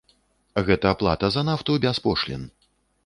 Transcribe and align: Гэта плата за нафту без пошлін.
Гэта 0.69 0.93
плата 1.03 1.29
за 1.35 1.45
нафту 1.51 1.77
без 1.85 2.03
пошлін. 2.07 2.49